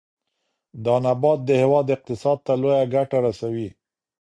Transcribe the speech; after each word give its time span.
دا 0.85 0.95
نبات 1.05 1.39
د 1.45 1.49
هېواد 1.61 1.85
اقتصاد 1.95 2.37
ته 2.45 2.53
لویه 2.61 2.83
ګټه 2.93 3.17
رسوي. 3.25 3.69